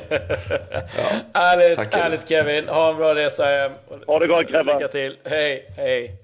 Härligt, 1.33 1.77
Tack, 1.77 1.95
härligt 1.95 2.29
Kevin. 2.29 2.67
Ha 2.67 2.89
en 2.89 2.97
bra 2.97 3.15
resa 3.15 3.45
hem. 3.45 3.71
Ha 4.07 4.19
det 4.19 4.27
gott 4.27 4.47
grabbar. 4.47 4.73
Lycka 4.73 4.87
till. 4.87 5.17
Hej, 5.23 5.73
hej. 5.77 6.17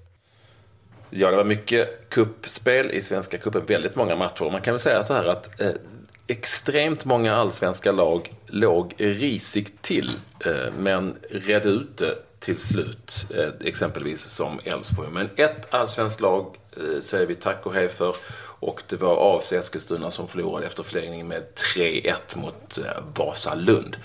Ja, 1.10 1.30
det 1.30 1.36
var 1.36 1.44
mycket 1.44 2.10
kuppspel 2.10 2.90
i 2.90 3.02
Svenska 3.02 3.38
cupen, 3.38 3.62
väldigt 3.66 3.96
många 3.96 4.16
matcher. 4.16 4.50
Man 4.50 4.60
kan 4.60 4.74
väl 4.74 4.78
säga 4.78 5.02
så 5.02 5.14
här 5.14 5.24
att 5.24 5.60
eh, 5.60 5.68
extremt 6.26 7.04
många 7.04 7.36
allsvenska 7.36 7.92
lag 7.92 8.34
låg 8.46 8.94
risigt 8.98 9.82
till, 9.82 10.10
eh, 10.46 10.72
men 10.78 11.16
redde 11.30 11.68
ut 11.68 11.96
det 11.96 12.14
till 12.38 12.58
slut, 12.58 13.26
eh, 13.36 13.48
exempelvis 13.68 14.20
som 14.20 14.60
Elfsborg. 14.64 15.08
Men 15.12 15.30
ett 15.36 15.74
allsvenskt 15.74 16.20
lag 16.20 16.56
eh, 16.76 17.00
säger 17.00 17.26
vi 17.26 17.34
tack 17.34 17.66
och 17.66 17.74
hej 17.74 17.88
för 17.88 18.16
Och 18.60 18.82
det 18.88 18.96
var 18.96 19.36
AFC 19.36 19.52
Eskilstuna 19.52 20.10
som 20.10 20.28
förlorade 20.28 20.66
efter 20.66 20.82
förlängning 20.82 21.28
med 21.28 21.42
3-1 21.76 22.36
mot 22.36 22.78
Vasalund. 23.14 23.96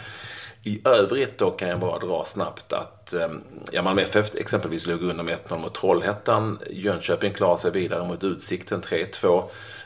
I 0.64 0.82
övrigt 0.86 1.38
då 1.38 1.52
kan 1.52 1.70
jag 1.70 1.80
bara 1.80 2.00
dra 2.00 2.24
snabbt 2.24 2.74
att 2.74 3.14
ehm, 3.14 3.42
ja, 3.72 3.82
Malmö 3.82 4.02
FF 4.02 4.36
exempelvis 4.36 4.88
låg 4.88 5.02
under 5.02 5.24
med 5.24 5.38
1-0 5.48 5.58
mot 5.58 5.76
Trollhättan. 5.76 6.60
Jönköping 6.70 7.34
klarar 7.34 7.58
sig 7.58 7.72
vidare 7.72 8.08
mot 8.08 8.24
Utsikten 8.24 8.82
3-2 8.82 9.44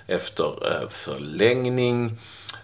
efter 0.08 0.72
eh, 0.72 0.90
förlängning. 0.90 2.18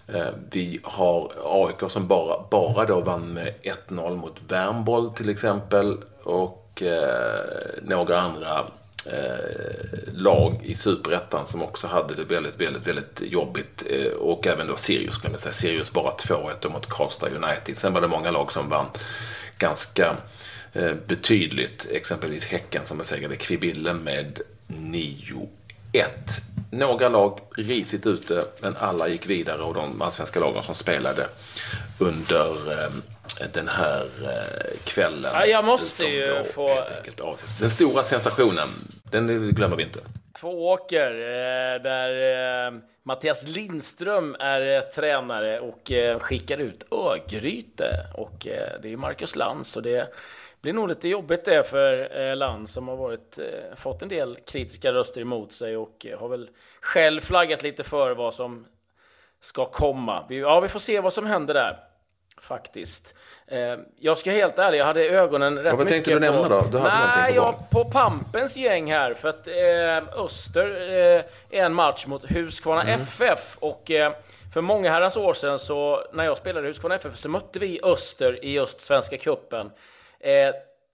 Eh, 0.06 0.28
vi 0.50 0.80
har 0.82 1.32
AIK 1.44 1.90
som 1.90 2.08
bara, 2.08 2.44
bara 2.50 2.84
då 2.84 3.00
vann 3.00 3.32
med 3.34 3.54
1-0 3.88 4.16
mot 4.16 4.36
Värmboll 4.48 5.10
till 5.10 5.28
exempel. 5.28 5.98
Och 6.22 6.82
eh, 6.82 7.44
några 7.82 8.20
andra 8.20 8.66
eh, 9.06 10.12
lag 10.12 10.60
i 10.64 10.74
Superettan 10.74 11.46
som 11.46 11.62
också 11.62 11.86
hade 11.86 12.14
det 12.14 12.24
väldigt, 12.24 12.60
väldigt, 12.60 12.86
väldigt 12.86 13.20
jobbigt. 13.20 13.82
Eh, 13.86 14.12
och 14.12 14.46
även 14.46 14.66
då 14.66 14.76
Sirius 14.76 15.18
kan 15.18 15.30
man 15.30 15.40
säga. 15.40 15.52
Sirius 15.52 15.92
bara 15.92 16.10
2-1 16.10 16.72
mot 16.72 16.88
Karlstad 16.88 17.28
United. 17.28 17.76
Sen 17.76 17.92
var 17.92 18.00
det 18.00 18.08
många 18.08 18.30
lag 18.30 18.52
som 18.52 18.68
vann 18.68 18.86
ganska 19.58 20.16
eh, 20.72 20.92
betydligt. 21.06 21.86
Exempelvis 21.90 22.46
Häcken 22.46 22.84
som 22.84 22.98
besegrade 22.98 23.36
Kvibille 23.36 23.94
med 23.94 24.40
9-1. 24.68 25.46
Några 26.70 27.08
lag 27.08 27.40
risigt 27.56 28.06
ute, 28.06 28.44
men 28.60 28.76
alla 28.76 29.08
gick 29.08 29.26
vidare 29.26 29.62
och 29.62 29.74
de 29.74 30.02
allsvenska 30.02 30.40
lagen 30.40 30.62
som 30.62 30.74
spelade 30.74 31.26
under 31.98 32.72
eh, 32.72 32.90
den 33.52 33.68
här 33.68 34.02
eh, 34.22 34.78
kvällen. 34.84 35.30
Ja, 35.34 35.46
jag 35.46 35.64
måste 35.64 36.04
ju 36.04 36.44
få... 36.44 36.84
Den 37.60 37.70
stora 37.70 38.02
sensationen, 38.02 38.68
den 39.10 39.50
glömmer 39.50 39.76
vi 39.76 39.82
inte. 39.82 39.98
Två 40.40 40.68
åker 40.68 41.10
eh, 41.10 41.82
där 41.82 42.66
eh, 42.66 42.72
Mattias 43.02 43.48
Lindström 43.48 44.36
är 44.40 44.80
tränare 44.80 45.60
och 45.60 45.92
skickar 46.20 46.58
ut 46.58 46.86
Örgryte. 46.92 48.06
Och 48.14 48.46
det 48.82 48.92
är 48.92 48.96
Marcus 48.96 49.36
Lantz 49.36 49.76
och 49.76 49.82
det 49.82 50.14
blir 50.60 50.72
nog 50.72 50.88
lite 50.88 51.08
jobbigt 51.08 51.44
det 51.44 51.68
för 51.68 52.34
Lantz 52.34 52.72
som 52.72 52.88
har 52.88 52.96
varit, 52.96 53.38
fått 53.76 54.02
en 54.02 54.08
del 54.08 54.38
kritiska 54.46 54.92
röster 54.92 55.20
emot 55.20 55.52
sig 55.52 55.76
och 55.76 56.06
har 56.18 56.28
väl 56.28 56.50
själv 56.80 57.20
flaggat 57.20 57.62
lite 57.62 57.82
för 57.82 58.14
vad 58.14 58.34
som 58.34 58.66
ska 59.40 59.64
komma. 59.64 60.24
Ja, 60.28 60.60
vi 60.60 60.68
får 60.68 60.80
se 60.80 61.00
vad 61.00 61.12
som 61.12 61.26
händer 61.26 61.54
där 61.54 61.89
faktiskt. 62.40 63.14
Eh, 63.46 63.76
jag 63.98 64.18
ska 64.18 64.30
helt 64.30 64.58
ärlig, 64.58 64.78
jag 64.78 64.84
hade 64.84 65.04
ögonen 65.04 65.54
rätt 65.54 65.64
mycket 65.64 65.78
Vad 65.78 65.88
tänkte 65.88 66.10
du 66.10 66.20
nämna 66.20 66.48
då? 66.48 66.64
Du 66.72 66.78
hade 66.78 67.20
Nej, 67.22 67.32
på 67.32 67.36
jag 67.36 67.70
på 67.70 67.84
Pampens 67.84 68.56
gäng 68.56 68.92
här. 68.92 69.14
För 69.14 69.28
att 69.28 69.46
eh, 69.46 70.22
Öster 70.24 70.66
eh, 70.70 71.58
är 71.60 71.64
en 71.64 71.74
match 71.74 72.06
mot 72.06 72.30
Huskvarna 72.30 72.82
mm. 72.82 73.00
FF. 73.00 73.56
Och 73.60 73.90
eh, 73.90 74.12
för 74.54 74.60
många 74.60 74.90
herrans 74.90 75.16
år 75.16 75.34
sedan, 75.34 75.58
så, 75.58 76.04
när 76.12 76.24
jag 76.24 76.36
spelade 76.36 76.68
Huskvarna 76.68 76.94
FF, 76.94 77.16
så 77.16 77.28
mötte 77.28 77.58
vi 77.58 77.80
Öster 77.82 78.44
i 78.44 78.52
just 78.52 78.80
Svenska 78.80 79.16
Cupen. 79.16 79.70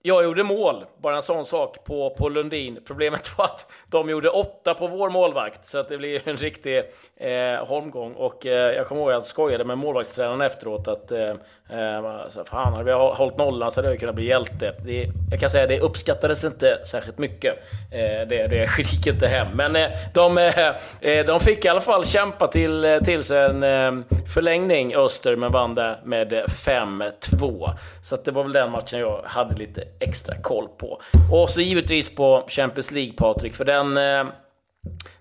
Jag 0.07 0.23
gjorde 0.23 0.43
mål, 0.43 0.85
bara 0.97 1.15
en 1.15 1.21
sån 1.21 1.45
sak, 1.45 1.83
på, 1.83 2.09
på 2.09 2.29
Lundin. 2.29 2.79
Problemet 2.85 3.37
var 3.37 3.45
att 3.45 3.71
de 3.87 4.09
gjorde 4.09 4.29
åtta 4.29 4.73
på 4.73 4.87
vår 4.87 5.09
målvakt, 5.09 5.65
så 5.65 5.77
att 5.77 5.89
det 5.89 5.97
blir 5.97 6.29
en 6.29 6.37
riktig 6.37 6.77
eh, 7.17 7.65
holmgång. 7.65 8.13
Och 8.13 8.45
eh, 8.45 8.75
jag 8.75 8.87
kommer 8.87 9.01
ihåg 9.01 9.09
att 9.09 9.15
jag 9.15 9.25
skojade 9.25 9.63
med 9.63 9.77
målvaktstränaren 9.77 10.41
efteråt 10.41 10.87
att 10.87 11.11
eh, 11.11 11.33
Eh, 11.69 12.43
fan, 12.45 12.73
hade 12.73 12.83
vi 12.83 12.91
hållit 12.91 13.37
nollan 13.37 13.71
så 13.71 13.79
hade 13.79 13.89
jag 13.89 13.99
kunnat 13.99 14.15
bli 14.15 14.27
hjälte. 14.27 14.73
Det, 14.85 15.07
jag 15.31 15.39
kan 15.39 15.49
säga 15.49 15.63
att 15.63 15.69
det 15.69 15.79
uppskattades 15.79 16.43
inte 16.43 16.79
särskilt 16.85 17.17
mycket. 17.17 17.53
Eh, 17.91 18.27
det, 18.27 18.47
det 18.47 18.69
gick 18.77 19.07
inte 19.07 19.27
hem. 19.27 19.47
Men 19.53 19.75
eh, 19.75 19.89
de, 20.13 20.37
eh, 20.37 20.67
eh, 21.01 21.25
de 21.25 21.39
fick 21.39 21.65
i 21.65 21.67
alla 21.67 21.81
fall 21.81 22.05
kämpa 22.05 22.47
till, 22.47 22.85
eh, 22.85 22.99
till 22.99 23.23
sig 23.23 23.45
en 23.45 23.63
eh, 23.63 23.91
förlängning, 24.33 24.95
Öster, 24.95 25.35
men 25.35 25.51
vann 25.51 25.75
det 25.75 25.97
med 26.03 26.33
5-2. 26.33 27.69
Så 28.03 28.15
det 28.15 28.31
var 28.31 28.43
väl 28.43 28.53
den 28.53 28.71
matchen 28.71 28.99
jag 28.99 29.21
hade 29.25 29.55
lite 29.55 29.83
extra 29.99 30.35
koll 30.41 30.67
på. 30.67 31.01
Och 31.31 31.49
så 31.49 31.61
givetvis 31.61 32.15
på 32.15 32.45
Champions 32.47 32.91
League, 32.91 33.13
Patrik, 33.13 33.55
för 33.55 33.65
den... 33.65 33.97
Eh, 33.97 34.33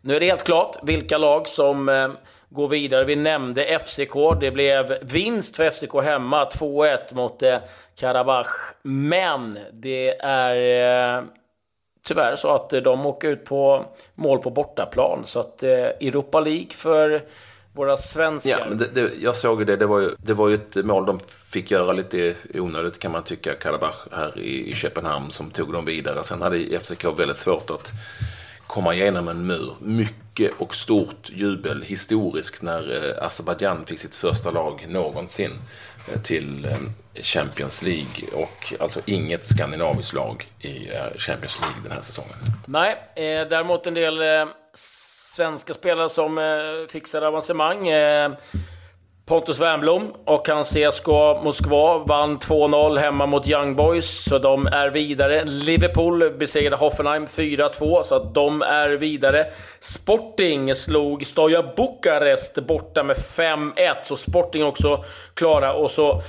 nu 0.01 0.17
är 0.17 0.21
det 0.21 0.27
helt 0.27 0.45
klart 0.45 0.77
vilka 0.83 1.19
lag 1.19 1.49
som 1.49 1.89
eh, 1.89 2.09
går 2.49 2.69
vidare. 2.69 3.05
Vi 3.05 3.17
nämnde 3.17 3.79
FCK. 3.79 4.15
Det 4.41 4.51
blev 4.51 4.99
vinst 5.03 5.57
för 5.57 5.71
FCK 5.71 6.03
hemma, 6.03 6.45
2-1 6.45 7.15
mot 7.15 7.43
eh, 7.43 7.59
Karabach. 7.95 8.75
Men 8.83 9.59
det 9.73 10.21
är 10.21 11.17
eh, 11.17 11.25
tyvärr 12.07 12.37
så 12.37 12.49
att 12.49 12.73
eh, 12.73 12.81
de 12.81 13.07
åker 13.07 13.29
ut 13.29 13.45
på 13.45 13.85
mål 14.15 14.39
på 14.39 14.51
bortaplan. 14.51 15.25
Så 15.25 15.41
att 15.41 15.63
eh, 15.63 15.71
Europa 15.71 16.41
League 16.41 16.71
för 16.71 17.23
våra 17.77 17.97
svenskar. 17.97 18.51
Ja, 18.51 18.67
men 18.69 18.79
det, 18.79 18.87
det, 18.87 19.15
jag 19.21 19.37
såg 19.37 19.67
det. 19.67 19.77
Det 19.77 19.87
var, 19.87 20.01
ju, 20.01 20.11
det 20.19 20.35
var 20.35 20.49
ju 20.49 20.55
ett 20.55 20.77
mål 20.85 21.07
de 21.07 21.21
fick 21.29 21.71
göra 21.71 21.93
lite 21.93 22.35
onödigt 22.55 22.99
kan 22.99 23.13
man 23.13 23.23
tycka. 23.23 23.55
Karabach 23.55 24.07
här 24.13 24.39
i, 24.39 24.71
i 24.71 24.75
Köpenhamn 24.75 25.31
som 25.31 25.51
tog 25.51 25.73
dem 25.73 25.85
vidare. 25.85 26.25
Sen 26.25 26.43
hade 26.43 26.81
FCK 26.81 27.05
väldigt 27.05 27.37
svårt 27.37 27.71
att 27.71 27.93
komma 28.67 28.95
igenom 28.95 29.29
en 29.29 29.47
mur. 29.47 29.73
Mycket 29.81 30.53
och 30.59 30.75
stort 30.75 31.31
jubel 31.31 31.83
historiskt 31.83 32.63
när 32.63 33.15
eh, 33.19 33.25
Azerbajdzjan 33.27 33.87
fick 33.87 33.99
sitt 33.99 34.17
första 34.17 34.51
lag 34.51 34.87
någonsin 34.89 35.53
eh, 36.13 36.21
till 36.21 36.65
eh, 36.65 37.23
Champions 37.23 37.83
League 37.83 38.29
och 38.33 38.75
alltså 38.81 39.01
inget 39.05 39.47
skandinaviskt 39.47 40.15
lag 40.15 40.47
i 40.61 40.89
Champions 41.19 41.61
League 41.61 41.81
den 41.83 41.93
här 41.93 42.01
säsongen. 42.01 42.37
Nej, 42.67 42.97
däremot 43.51 43.87
en 43.87 43.95
del 43.95 44.21
svenska 45.37 45.75
spelare 45.75 46.09
som 46.09 46.39
eh, 46.39 46.45
fixar 46.93 47.23
avancemang. 47.23 47.89
Eh, 47.89 48.31
Pontus 49.27 49.61
Wernbloom 49.61 50.13
och 50.25 50.49
hans 50.49 50.71
CSKA 50.75 51.43
Moskva 51.43 51.99
vann 51.99 52.39
2-0 52.39 52.99
hemma 52.99 53.27
mot 53.27 53.49
Young 53.49 53.77
Boys, 53.77 54.25
så 54.25 54.39
de 54.39 54.67
är 54.67 54.91
vidare. 54.91 55.45
Liverpool 55.45 56.31
besegrade 56.39 56.77
Hoffenheim 56.77 57.27
4-2, 57.27 58.03
så 58.03 58.15
att 58.15 58.35
de 58.35 58.63
är 58.63 58.89
vidare. 58.89 59.47
Sporting 59.81 60.75
slog 60.75 61.27
Stoja 61.27 61.63
Bukarest 61.77 62.55
borta 62.55 63.03
med 63.03 63.17
5-1, 63.17 63.75
så 64.03 64.17
Sporting 64.17 64.65
också 64.65 65.05
klara. 65.35 65.73
Och 65.73 65.91
så 65.91 66.23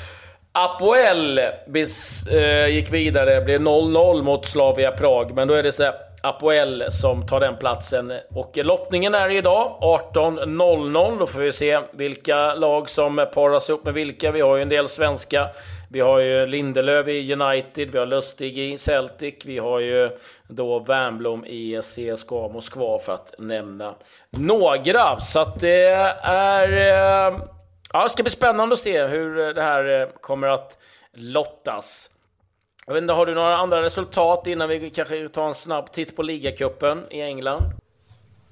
Apoel 0.51 1.41
bis, 1.67 2.27
eh, 2.27 2.67
gick 2.67 2.93
vidare, 2.93 3.41
blev 3.41 3.61
0-0 3.61 4.23
mot 4.23 4.45
Slavia 4.45 4.91
Prag, 4.91 5.35
men 5.35 5.47
då 5.47 5.53
är 5.53 5.63
det 5.63 5.71
så 5.71 5.83
här, 5.83 6.06
Apoel 6.21 6.85
som 6.89 7.27
tar 7.27 7.39
den 7.39 7.57
platsen. 7.57 8.13
Och 8.35 8.57
lottningen 8.57 9.15
är 9.15 9.29
idag 9.29 9.77
18.00. 9.81 11.19
Då 11.19 11.25
får 11.25 11.39
vi 11.39 11.51
se 11.51 11.79
vilka 11.91 12.55
lag 12.55 12.89
som 12.89 13.27
paras 13.33 13.69
upp 13.69 13.85
med 13.85 13.93
vilka. 13.93 14.31
Vi 14.31 14.41
har 14.41 14.55
ju 14.55 14.61
en 14.61 14.69
del 14.69 14.87
svenska. 14.87 15.49
Vi 15.89 15.99
har 15.99 16.19
ju 16.19 16.45
Lindelöf 16.45 17.07
i 17.07 17.33
United, 17.33 17.91
vi 17.91 17.97
har 17.97 18.05
Lustig 18.05 18.57
i 18.57 18.77
Celtic, 18.77 19.35
vi 19.45 19.57
har 19.57 19.79
ju 19.79 20.09
då 20.47 20.79
Wernbloom 20.79 21.45
i 21.45 21.81
CSKA 21.81 22.47
Moskva 22.47 22.99
för 22.99 23.13
att 23.13 23.35
nämna 23.37 23.95
några. 24.29 25.19
Så 25.19 25.39
att 25.39 25.59
det 25.59 25.83
är... 26.23 26.71
Eh, 26.71 27.39
ja, 27.93 28.03
det 28.03 28.09
ska 28.09 28.23
bli 28.23 28.29
spännande 28.29 28.73
att 28.73 28.79
se 28.79 29.03
hur 29.03 29.53
det 29.53 29.61
här 29.61 30.01
eh, 30.01 30.07
kommer 30.21 30.47
att 30.47 30.77
lottas. 31.13 32.09
Jag 32.87 32.93
vet 32.93 33.01
inte, 33.01 33.13
har 33.13 33.25
du 33.25 33.33
några 33.33 33.57
andra 33.57 33.81
resultat 33.81 34.47
innan 34.47 34.69
vi 34.69 34.89
kanske 34.89 35.29
tar 35.29 35.47
en 35.47 35.53
snabb 35.53 35.91
titt 35.91 36.15
på 36.15 36.23
ligacupen 36.23 37.03
i 37.11 37.21
England? 37.21 37.61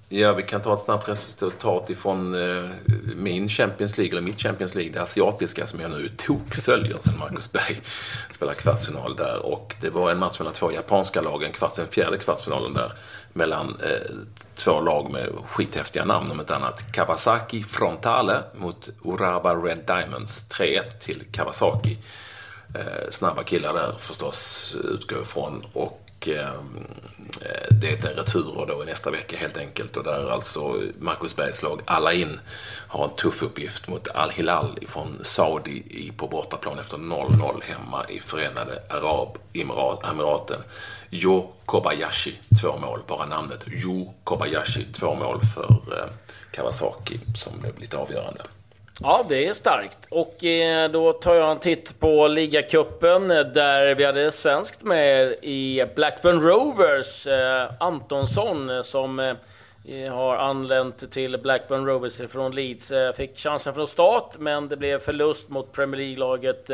Ja, 0.10 0.34
vi 0.34 0.44
kan 0.44 0.62
ta 0.62 0.74
ett 0.74 0.80
snabbt 0.80 1.10
resultat 1.10 1.90
ifrån 1.90 2.36
eh, 2.36 2.70
min 3.16 3.50
Champions 3.50 3.98
League, 3.98 4.12
eller 4.12 4.22
mitt 4.22 4.40
Champions 4.40 4.76
League, 4.76 4.94
det 4.94 5.02
asiatiska 5.02 5.66
som 5.66 5.80
jag 5.80 5.92
nu 5.92 6.10
tokföljer 6.18 6.98
sen 7.00 7.18
Marcus 7.20 7.52
Berg 7.52 7.82
spelar 8.32 8.54
kvartsfinal 8.54 9.16
där. 9.16 9.46
Och 9.46 9.76
det 9.82 9.90
var 9.90 10.12
en 10.12 10.18
match 10.18 10.40
mellan 10.40 10.54
två 10.54 10.72
japanska 10.72 11.22
lag, 11.22 11.44
en 11.44 11.52
kvarts, 11.52 11.80
en 11.80 11.88
fjärde 11.88 12.18
kvartsfinalen 12.18 12.74
där, 12.74 12.92
mellan 13.34 13.68
eh, 13.84 14.16
två 14.56 14.82
lag 14.82 15.12
med 15.12 15.30
skithäftiga 15.46 16.06
namn 16.06 16.32
om 16.32 16.40
ett 16.40 16.52
annat. 16.52 16.92
Kawasaki 16.92 17.64
Frontale 17.64 18.44
mot 18.56 18.90
Urawa 19.04 19.56
Red 19.56 19.80
Diamonds, 19.88 20.50
3-1 20.50 20.82
till 21.00 21.24
Kawasaki. 21.32 21.98
Eh, 22.76 23.10
snabba 23.10 23.44
killar 23.44 23.74
där 23.74 23.94
förstås, 24.00 24.76
utgår 24.84 25.22
ifrån. 25.22 25.66
Och 25.74 26.28
eh, 26.28 26.50
det 27.82 28.04
är 28.04 28.14
returer 28.16 28.66
då 28.66 28.84
i 28.84 28.86
nästa 28.86 29.12
vecka 29.12 29.38
helt 29.38 29.58
enkelt. 29.58 29.98
Och 29.98 30.04
där 30.04 30.30
alltså 30.30 30.82
Marcus 31.00 31.36
Bergs 31.36 31.64
lag 31.64 31.82
Alla 31.86 32.14
in 32.14 32.40
har 32.88 33.04
en 33.04 33.16
tuff 33.16 33.44
uppgift 33.44 33.88
mot 33.88 34.08
Al-Hilal 34.08 34.80
från 34.88 35.20
Saudi 35.22 36.12
på 36.18 36.28
bortaplan 36.28 36.80
efter 36.80 36.98
0-0 36.98 37.62
hemma 37.64 38.10
i 38.10 38.20
Förenade 38.20 38.84
Arabemiraten. 38.90 40.62
Jo 41.10 41.54
Kobayashi, 41.66 42.40
två 42.62 42.78
mål. 42.78 43.00
Bara 43.08 43.26
namnet 43.26 43.64
Jo 43.68 44.14
Kobayashi, 44.24 44.86
två 44.86 45.16
mål 45.16 45.42
för 45.56 46.00
eh, 46.00 46.10
Kawasaki 46.52 47.20
som 47.36 47.60
blev 47.62 47.80
lite 47.80 47.98
avgörande. 47.98 48.42
Ja, 49.02 49.26
det 49.30 49.48
är 49.48 49.54
starkt. 49.54 49.98
Och 50.10 50.46
eh, 50.46 50.92
då 50.92 51.14
tar 51.14 51.36
jag 51.36 51.52
en 51.52 51.60
titt 51.60 52.00
på 52.00 52.28
ligacupen 52.28 53.32
eh, 53.32 53.40
där 53.40 53.96
vi 53.96 54.06
hade 54.06 54.32
svenskt 54.32 54.84
med 54.84 55.36
i 55.42 55.86
Blackburn 55.96 56.42
Rovers, 56.42 57.28
eh, 57.28 57.72
Antonsson, 57.80 58.84
som 58.84 59.36
har 60.12 60.36
anlänt 60.36 61.12
till 61.12 61.38
Blackburn 61.38 61.86
Rovers 61.86 62.22
från 62.32 62.56
Leeds. 62.56 62.92
Fick 63.16 63.38
chansen 63.38 63.74
från 63.74 63.88
start, 63.88 64.36
men 64.40 64.68
det 64.68 64.78
blev 64.78 65.00
förlust 65.00 65.50
mot 65.50 65.72
Premier 65.72 66.02
League-laget 66.02 66.70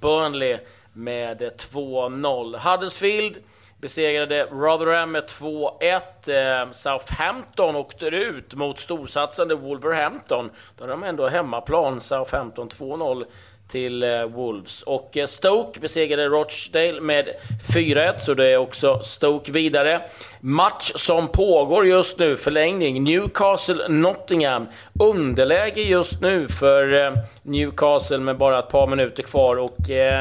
Burnley 0.00 0.58
med 0.92 1.42
2-0. 1.42 2.58
Huddersfield 2.58 3.36
besegrade 3.80 4.44
Rotherham 4.44 5.12
med 5.12 5.24
2-1. 5.24 6.62
Eh, 6.62 6.70
Southampton 6.72 7.76
åkte 7.76 8.06
ut 8.06 8.54
mot 8.54 8.80
storsatsande 8.80 9.54
Wolverhampton. 9.54 10.50
Då 10.76 10.84
har 10.84 10.88
de 10.88 11.02
ändå 11.02 11.28
hemmaplan, 11.28 12.00
Southampton 12.00 12.68
2-0 12.68 13.24
till 13.68 14.02
eh, 14.02 14.24
Wolves. 14.24 14.82
Och 14.82 15.16
eh, 15.16 15.26
Stoke 15.26 15.80
besegrade 15.80 16.28
Rochdale 16.28 17.00
med 17.00 17.28
4-1, 17.74 18.18
så 18.18 18.34
det 18.34 18.46
är 18.46 18.56
också 18.56 18.98
Stoke 18.98 19.52
vidare. 19.52 20.00
Match 20.40 20.92
som 20.94 21.28
pågår 21.28 21.86
just 21.86 22.18
nu, 22.18 22.36
förlängning. 22.36 23.08
Newcastle-Nottingham. 23.08 24.66
Underläge 25.00 25.80
just 25.80 26.20
nu 26.20 26.48
för 26.48 27.12
Newcastle 27.42 28.18
med 28.18 28.36
bara 28.36 28.58
ett 28.58 28.68
par 28.68 28.86
minuter 28.86 29.22
kvar 29.22 29.56
och 29.56 29.76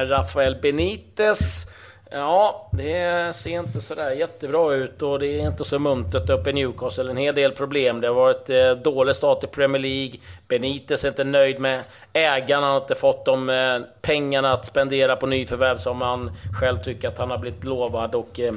Rafael 0.07 0.57
Benitez 0.61 1.67
Ja, 2.11 2.69
det 2.71 3.35
ser 3.35 3.59
inte 3.59 3.81
sådär 3.81 4.11
jättebra 4.11 4.73
ut 4.73 5.01
och 5.01 5.19
det 5.19 5.27
är 5.27 5.47
inte 5.47 5.65
så 5.65 5.79
muntert 5.79 6.29
uppe 6.29 6.49
i 6.49 6.53
Newcastle. 6.53 7.09
En 7.09 7.17
hel 7.17 7.35
del 7.35 7.51
problem. 7.51 8.01
Det 8.01 8.07
har 8.07 8.15
varit 8.15 8.49
eh, 8.49 8.71
dålig 8.71 9.15
start 9.15 9.43
i 9.43 9.47
Premier 9.47 9.81
League. 9.81 10.19
Benitez 10.47 11.03
är 11.03 11.07
inte 11.07 11.23
nöjd 11.23 11.59
med 11.59 11.83
ägarna. 12.13 12.65
Han 12.65 12.73
har 12.73 12.81
inte 12.81 12.95
fått 12.95 13.25
de 13.25 13.49
eh, 13.49 13.79
pengarna 14.01 14.53
att 14.53 14.65
spendera 14.65 15.15
på 15.15 15.27
nyförvärv 15.27 15.77
som 15.77 16.01
han 16.01 16.31
själv 16.59 16.77
tycker 16.77 17.07
att 17.07 17.17
han 17.17 17.31
har 17.31 17.37
blivit 17.37 17.63
lovad. 17.63 18.15
Och 18.15 18.39
eh, 18.39 18.53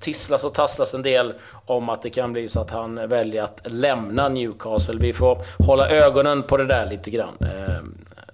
tisslas 0.00 0.44
och 0.44 0.54
tasslas 0.54 0.94
en 0.94 1.02
del 1.02 1.34
om 1.66 1.88
att 1.88 2.02
det 2.02 2.10
kan 2.10 2.32
bli 2.32 2.48
så 2.48 2.60
att 2.60 2.70
han 2.70 3.08
väljer 3.08 3.42
att 3.42 3.62
lämna 3.64 4.28
Newcastle. 4.28 4.98
Vi 5.00 5.12
får 5.12 5.38
hålla 5.58 5.88
ögonen 5.88 6.42
på 6.42 6.56
det 6.56 6.66
där 6.66 6.90
lite 6.90 7.10
grann 7.10 7.36
eh, 7.40 7.82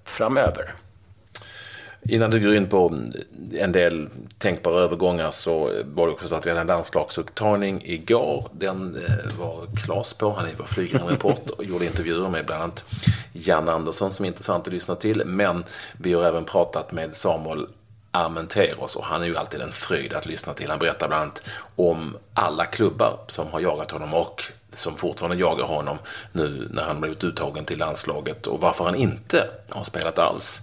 framöver. 0.04 0.74
Innan 2.04 2.30
du 2.30 2.40
går 2.40 2.54
in 2.54 2.68
på 2.68 2.98
en 3.52 3.72
del 3.72 4.08
tänkbara 4.38 4.82
övergångar 4.82 5.30
så 5.30 5.82
var 5.84 6.06
det 6.06 6.12
också 6.12 6.28
så 6.28 6.34
att 6.34 6.46
vi 6.46 6.50
hade 6.50 6.60
en 6.60 6.66
landslagsupptagning 6.66 7.82
igår. 7.84 8.48
Den 8.52 9.04
eh, 9.08 9.38
var 9.38 9.66
Klas 9.84 10.14
på. 10.14 10.30
Han 10.30 10.48
var 10.58 10.66
flygande 10.66 11.12
reporter 11.12 11.58
och 11.58 11.64
gjorde 11.64 11.86
intervjuer 11.86 12.28
med 12.28 12.46
bland 12.46 12.62
annat 12.62 12.84
Jan 13.32 13.68
Andersson 13.68 14.12
som 14.12 14.24
är 14.24 14.28
intressant 14.28 14.66
att 14.66 14.72
lyssna 14.72 14.96
till. 14.96 15.22
Men 15.26 15.64
vi 15.98 16.12
har 16.12 16.24
även 16.24 16.44
pratat 16.44 16.92
med 16.92 17.16
Samuel 17.16 17.66
Armenteros 18.10 18.96
och 18.96 19.04
han 19.04 19.22
är 19.22 19.26
ju 19.26 19.36
alltid 19.36 19.60
en 19.60 19.72
fröjd 19.72 20.12
att 20.12 20.26
lyssna 20.26 20.52
till. 20.54 20.70
Han 20.70 20.78
berättar 20.78 21.08
bland 21.08 21.22
annat 21.22 21.42
om 21.76 22.16
alla 22.34 22.64
klubbar 22.64 23.18
som 23.26 23.46
har 23.46 23.60
jagat 23.60 23.90
honom 23.90 24.14
och 24.14 24.42
som 24.74 24.96
fortfarande 24.96 25.36
jagar 25.36 25.64
honom 25.64 25.98
nu 26.32 26.68
när 26.70 26.82
han 26.82 27.00
blivit 27.00 27.24
uttagen 27.24 27.64
till 27.64 27.78
landslaget 27.78 28.46
och 28.46 28.60
varför 28.60 28.84
han 28.84 28.94
inte 28.94 29.48
har 29.68 29.84
spelat 29.84 30.18
alls. 30.18 30.62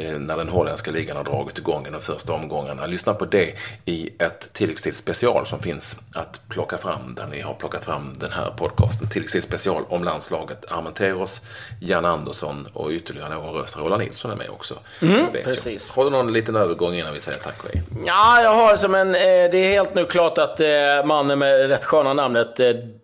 Eh, 0.00 0.18
när 0.18 0.36
den 0.36 0.48
holländska 0.48 0.90
ligan 0.90 1.16
har 1.16 1.24
dragit 1.24 1.58
igång 1.58 1.86
i 1.86 1.90
de 1.90 2.00
första 2.00 2.32
omgångarna. 2.32 2.86
Lyssna 2.86 3.14
på 3.14 3.24
det 3.24 3.54
i 3.84 4.10
ett 4.18 4.52
tilläggstidsspecial 4.52 5.46
som 5.46 5.60
finns 5.60 5.96
att 6.14 6.40
plocka 6.48 6.78
fram 6.78 7.14
där 7.14 7.26
ni 7.30 7.40
har 7.40 7.54
plockat 7.54 7.84
fram 7.84 8.12
den 8.16 8.32
här 8.32 8.50
podcasten. 8.56 9.08
Tilläggstidsspecial 9.08 9.82
om 9.88 10.04
landslaget. 10.04 10.64
Armenteros, 10.68 11.42
Jan 11.80 12.04
Andersson 12.04 12.68
och 12.72 12.90
ytterligare 12.90 13.34
någon 13.34 13.54
röst. 13.54 13.78
Roland 13.78 14.02
Nilsson 14.02 14.30
är 14.30 14.36
med 14.36 14.50
också. 14.50 14.74
Mm, 15.02 15.26
precis. 15.44 15.90
Har 15.90 16.04
du 16.04 16.10
någon 16.10 16.32
liten 16.32 16.56
övergång 16.56 16.94
innan 16.94 17.14
vi 17.14 17.20
säger 17.20 17.38
tack 17.38 17.64
och 17.64 17.70
hej? 17.74 17.82
Ja, 18.06 18.42
jag 18.42 18.54
har 18.54 18.76
som 18.76 18.94
en... 18.94 19.14
Eh, 19.14 19.20
det 19.20 19.58
är 19.58 19.72
helt 19.72 19.94
nu 19.94 20.04
klart 20.04 20.38
att 20.38 20.60
eh, 20.60 20.68
mannen 21.04 21.38
med 21.38 21.68
rätt 21.68 21.84
sköna 21.84 22.12
namnet 22.12 22.56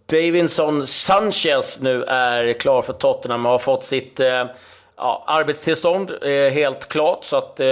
Davinson 0.06 0.86
Sanchez 0.86 1.80
nu 1.80 2.02
är 2.04 2.52
klar 2.52 2.82
för 2.82 2.92
Tottenham 2.92 3.46
och 3.46 3.52
har 3.52 3.58
fått 3.58 3.84
sitt 3.84 4.20
Ja, 4.96 5.24
arbetstillstånd 5.26 6.10
är 6.10 6.50
helt 6.50 6.88
klart, 6.88 7.24
så 7.24 7.36
att 7.36 7.60
eh, 7.60 7.66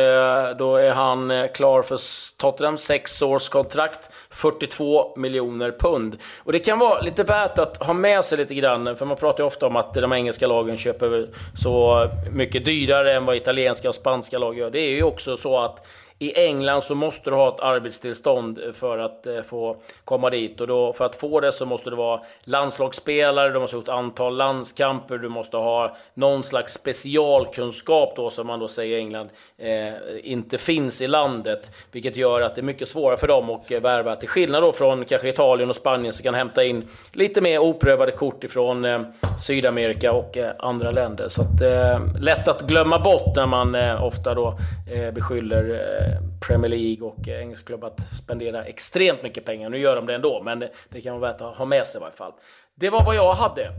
då 0.59 0.77
är 0.77 0.91
han 0.91 1.31
eh, 1.31 1.47
klar 1.47 1.83
för 1.83 2.01
Tottenham. 2.37 2.79
Sex 2.79 3.23
års 3.23 3.49
kontrakt, 3.49 4.11
42 4.31 5.17
miljoner 5.17 5.71
pund. 5.71 6.19
Och 6.45 6.53
det 6.53 6.59
kan 6.59 6.79
vara 6.79 7.01
lite 7.01 7.25
värt 7.25 7.59
att 7.59 7.83
ha 7.87 7.93
med 7.93 8.25
sig 8.25 8.39
lite 8.39 8.55
grann, 8.55 8.97
för 8.97 9.07
man 9.07 9.17
pratar 9.17 9.45
ju 9.45 9.47
ofta 9.47 9.67
om 9.67 9.77
att 9.77 9.95
de 9.95 10.13
engelska 10.13 10.47
lagen 10.47 10.77
köper 10.77 11.29
så 11.59 12.09
mycket 12.33 12.65
dyrare 12.65 13.15
än 13.15 13.25
vad 13.25 13.37
italienska 13.37 13.89
och 13.89 13.95
spanska 13.95 14.39
lag 14.39 14.59
gör. 14.59 14.71
Det 14.71 14.81
är 14.81 14.91
ju 14.91 15.03
också 15.03 15.37
så 15.37 15.59
att 15.59 15.87
i 16.23 16.33
England 16.47 16.83
så 16.83 16.95
måste 16.95 17.31
du 17.31 17.37
ha 17.37 17.49
ett 17.49 17.61
arbetstillstånd 17.61 18.61
för 18.75 18.99
att 18.99 19.27
eh, 19.27 19.43
få 19.43 19.77
komma 20.05 20.31
dit 20.31 20.61
och 20.61 20.67
då, 20.67 20.93
för 20.93 21.05
att 21.05 21.17
få 21.17 21.41
det 21.41 21.53
så 21.53 21.67
måste 21.67 21.91
du 21.91 21.97
vara 21.97 22.21
landslagsspelare, 22.45 23.53
du 23.53 23.59
måste 23.59 23.77
ha 23.77 23.83
ett 23.83 23.89
antal 23.89 24.37
landskamper, 24.37 25.19
du 25.19 25.29
måste 25.29 25.57
ha 25.57 25.97
någon 26.15 26.43
slags 26.43 26.73
specialkunskap 26.73 28.17
då 28.17 28.31
som 28.31 28.47
man 28.47 28.61
då 28.61 28.69
säger 28.69 28.97
i 28.97 28.99
England 28.99 29.29
eh, 29.59 29.93
inte 30.23 30.59
finns 30.59 31.01
i 31.01 31.07
landet, 31.07 31.71
vilket 31.93 32.17
gör 32.17 32.41
att 32.41 32.55
det 32.55 32.61
är 32.61 32.63
mycket 32.63 32.89
svårare 32.89 33.17
för 33.17 33.29
dem 33.29 33.51
att 33.51 33.71
eh, 33.71 33.81
värva. 33.81 34.17
Till 34.17 34.29
skillnad 34.29 34.63
då 34.63 34.73
från 34.73 35.05
kanske 35.05 35.29
Italien 35.29 35.71
och 35.71 35.77
Spanien 35.77 36.13
som 36.13 36.23
kan 36.23 36.35
hämta 36.35 36.65
in 36.65 36.89
lite 37.13 37.41
mer 37.41 37.59
oprövade 37.59 38.13
kort 38.13 38.45
ifrån 38.45 38.85
eh, 38.85 39.01
Sydamerika 39.41 40.13
och 40.13 40.37
eh, 40.37 40.53
andra 40.59 40.91
länder. 40.91 41.29
Så 41.29 41.43
att, 41.43 41.61
eh, 41.63 42.01
lätt 42.21 42.49
att 42.49 42.63
glömma 42.63 42.99
bort 42.99 43.37
när 43.37 43.47
man 43.47 43.75
eh, 43.75 44.05
ofta 44.05 44.35
då 44.35 44.59
eh, 44.93 45.11
beskyller 45.11 46.12
Premier 46.47 46.71
League 46.71 47.09
och 47.09 47.29
engelsk 47.29 47.67
klubb 47.67 47.85
att 47.85 48.01
spendera 48.01 48.65
extremt 48.65 49.23
mycket 49.23 49.45
pengar. 49.45 49.71
Nu 49.71 49.79
gör 49.79 49.97
de 49.97 50.07
det 50.07 50.15
ändå, 50.15 50.43
men 50.43 50.59
det, 50.59 50.71
det 50.89 51.01
kan 51.01 51.21
vara 51.21 51.33
värt 51.33 51.41
att 51.41 51.57
ha 51.57 51.65
med 51.65 51.87
sig 51.87 51.99
i 51.99 52.01
varje 52.01 52.17
fall. 52.17 52.33
Det 52.75 52.91
var 52.91 53.05
vad 53.05 53.17
jag 53.17 53.35
hade. 53.35 53.73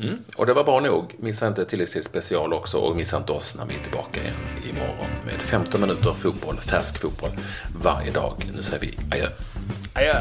Mm, 0.00 0.18
och 0.36 0.46
det 0.46 0.54
var 0.54 0.64
bra 0.64 0.80
nog. 0.80 1.14
Missa 1.18 1.46
inte 1.46 1.64
tilläggstid 1.64 2.04
special 2.04 2.52
också 2.52 2.78
och 2.78 2.96
missa 2.96 3.16
inte 3.16 3.32
oss 3.32 3.56
när 3.58 3.64
vi 3.66 3.74
är 3.74 3.82
tillbaka 3.82 4.20
igen 4.20 4.34
imorgon 4.70 5.10
med 5.26 5.34
15 5.34 5.80
minuter 5.80 6.12
fotboll, 6.12 6.56
färsk 6.56 6.98
fotboll 6.98 7.30
varje 7.82 8.10
dag. 8.10 8.50
Nu 8.56 8.62
säger 8.62 8.80
vi 8.80 8.98
adjö. 9.10 9.26
Adjö. 9.94 10.14